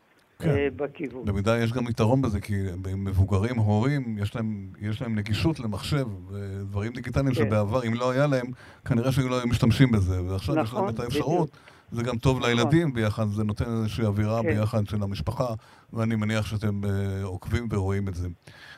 כן. 0.42 0.50
אה, 0.50 0.68
בכיוון. 0.76 1.24
במידה 1.24 1.58
יש 1.58 1.72
גם 1.72 1.88
יתרון 1.88 2.22
בזה, 2.22 2.40
כי 2.40 2.54
מבוגרים, 2.96 3.56
הורים, 3.58 4.18
יש 4.18 4.36
להם, 4.36 4.68
יש 4.80 5.02
להם 5.02 5.14
נגישות 5.14 5.60
למחשב 5.60 6.06
ודברים 6.30 6.92
דיגיטליים 6.92 7.34
כן. 7.34 7.44
שבעבר, 7.44 7.84
אם 7.86 7.94
לא 7.94 8.10
היה 8.10 8.26
להם, 8.26 8.46
כנראה 8.84 9.12
שהם 9.12 9.28
לא 9.28 9.46
משתמשים 9.46 9.92
בזה. 9.92 10.22
ועכשיו 10.22 10.54
נכון, 10.54 10.64
יש 10.64 10.72
להם 10.72 10.82
נכון, 10.84 10.94
את 10.94 11.00
האפשרות. 11.00 11.48
בדיוק. 11.50 11.77
זה 11.92 12.02
גם 12.02 12.18
טוב 12.18 12.38
נכון. 12.38 12.50
לילדים 12.50 12.92
ביחד, 12.92 13.28
זה 13.28 13.44
נותן 13.44 13.64
איזושהי 13.64 14.04
אווירה 14.04 14.42
כן. 14.42 14.48
ביחד 14.48 14.86
של 14.86 15.02
המשפחה, 15.02 15.54
ואני 15.92 16.16
מניח 16.16 16.46
שאתם 16.46 16.80
uh, 16.84 16.86
עוקבים 17.22 17.68
ורואים 17.70 18.08
את 18.08 18.14
זה. 18.14 18.28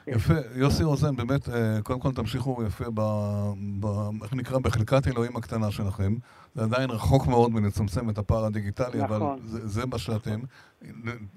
כן. 0.07 0.12
יפה, 0.12 0.35
יוסי 0.55 0.85
רוזן, 0.85 1.16
באמת, 1.16 1.49
uh, 1.49 1.51
קודם 1.83 2.01
כל 2.01 2.12
תמשיכו 2.12 2.62
יפה 2.66 2.85
ב... 2.94 3.01
ב 3.81 3.87
איך 4.23 4.35
נקרא? 4.35 4.59
בחלקת 4.59 5.09
אלוהים 5.09 5.37
הקטנה 5.37 5.70
שלכם. 5.70 6.14
זה 6.55 6.62
עדיין 6.62 6.90
רחוק 6.90 7.27
מאוד 7.27 7.53
מלצמצם 7.53 8.11
את 8.11 8.18
הפער 8.18 8.44
הדיגיטלי, 8.44 9.03
נכון. 9.03 9.23
אבל 9.23 9.38
זה, 9.44 9.68
זה 9.68 9.87
מה 9.87 9.99
שאתם. 9.99 10.40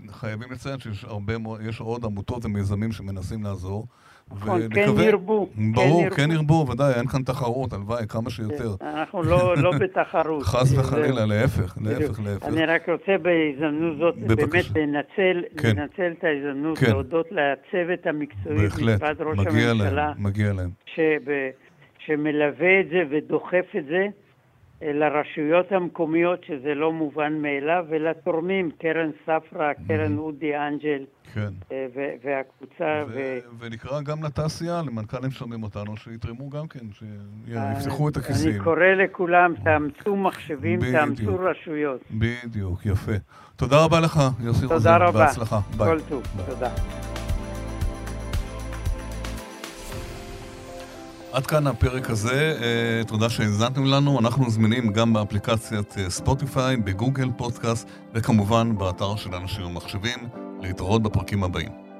חייבים 0.09 0.51
לציין 0.51 0.79
שיש 0.79 1.03
הרבה, 1.03 1.33
יש 1.61 1.79
עוד 1.79 2.05
עמותות 2.05 2.45
ומיזמים 2.45 2.91
שמנסים 2.91 3.43
לעזור. 3.43 3.87
נכון, 4.31 4.61
כן 4.73 4.89
ירבו. 4.99 5.49
ברור, 5.73 6.09
כן 6.09 6.31
ירבו, 6.31 6.65
ודאי, 6.69 6.93
אין 6.93 7.07
כאן 7.07 7.23
תחרות, 7.23 7.73
הלוואי, 7.73 8.07
כמה 8.09 8.29
שיותר. 8.29 8.75
אנחנו 8.81 9.23
לא, 9.23 9.57
לא 9.57 9.71
בתחרות. 9.81 10.43
חס 10.43 10.77
וחלילה, 10.77 11.25
להפך, 11.25 11.77
להפך, 11.81 12.19
להפך. 12.25 12.45
אני 12.47 12.65
רק 12.65 12.89
רוצה 12.89 13.17
בהזדמנות 13.21 13.97
זאת, 13.97 14.15
באמת 14.17 14.65
לנצל, 14.75 15.43
כן. 15.57 15.69
לנצל 15.69 16.11
את 16.19 16.23
ההזדמנות, 16.23 16.77
כן. 16.77 16.91
להודות 16.91 17.27
לצוות 17.31 18.05
המקצועי 18.05 18.67
במשרד 18.67 19.21
ראש 19.21 19.39
הממשלה. 19.39 20.13
מגיע 20.17 20.53
להם. 20.53 20.69
שמלווה 22.05 22.79
את 22.79 22.89
זה 22.89 23.03
ודוחף 23.09 23.65
את 23.77 23.85
זה. 23.85 24.07
לרשויות 24.93 25.71
המקומיות, 25.71 26.43
שזה 26.43 26.73
לא 26.75 26.93
מובן 26.93 27.33
מאליו, 27.41 27.85
ולתורמים, 27.89 28.71
קרן 28.71 29.09
ספרא, 29.23 29.73
קרן 29.87 30.17
אודי 30.17 30.57
אנג'ל, 30.57 31.05
כן. 31.33 31.49
אה, 31.71 31.85
והקבוצה. 32.23 33.03
ו- 33.07 33.13
ו- 33.15 33.37
ונקרא 33.59 34.01
גם 34.01 34.23
לתעשייה, 34.23 34.81
למנכ"לים 34.87 35.31
שומעים 35.31 35.63
אותנו, 35.63 35.97
שיתרמו 35.97 36.49
גם 36.49 36.67
כן, 36.67 36.85
שיפתחו 36.93 38.09
את 38.09 38.17
הכיסים. 38.17 38.51
אני 38.51 38.59
קורא 38.59 38.85
לכולם, 38.85 39.53
תאמצו 39.63 40.15
מחשבים, 40.15 40.79
תאמצו 40.91 41.39
רשויות. 41.39 42.01
בדיוק, 42.11 42.85
יפה. 42.85 43.11
תודה 43.55 43.83
רבה 43.83 43.99
לך, 43.99 44.19
יוסי 44.43 44.65
רוזן. 44.65 44.77
תודה 44.77 44.97
רבה. 44.97 45.25
בהצלחה. 45.25 45.59
כל 45.77 45.99
טוב, 46.09 46.23
תודה. 46.49 47.12
עד 51.33 51.47
כאן 51.47 51.67
הפרק 51.67 52.09
הזה, 52.09 52.57
אה, 52.61 53.03
תודה 53.07 53.29
שהאזנתם 53.29 53.85
לנו. 53.85 54.19
אנחנו 54.19 54.49
זמינים 54.49 54.93
גם 54.93 55.13
באפליקציית 55.13 55.97
אה, 55.97 56.09
ספוטיפיי, 56.09 56.77
בגוגל 56.77 57.29
פודקאסט, 57.37 57.87
וכמובן 58.13 58.77
באתר 58.77 59.15
של 59.15 59.35
אנשים 59.35 59.65
ומחשבים. 59.65 60.19
להתראות 60.61 61.03
בפרקים 61.03 61.43
הבאים. 61.43 61.92